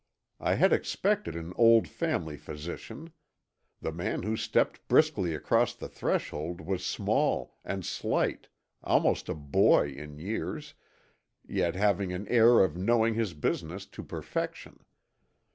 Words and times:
I 0.39 0.55
had 0.55 0.73
expected 0.73 1.35
an 1.35 1.53
old 1.57 1.87
family 1.87 2.35
physician. 2.35 3.11
The 3.81 3.91
man 3.91 4.23
who 4.23 4.35
stepped 4.35 4.87
briskly 4.87 5.35
across 5.35 5.75
the 5.75 5.87
threshold 5.87 6.59
was 6.59 6.83
small 6.83 7.59
and 7.63 7.85
slight, 7.85 8.47
almost 8.83 9.29
a 9.29 9.35
boy 9.35 9.89
in 9.89 10.17
years, 10.17 10.73
yet 11.47 11.75
having 11.75 12.11
an 12.13 12.27
air 12.29 12.61
of 12.61 12.75
knowing 12.75 13.13
his 13.13 13.35
business 13.35 13.85
to 13.93 14.01
perfection. 14.01 14.83